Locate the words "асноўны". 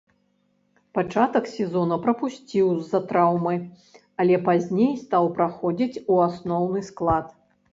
6.31-6.79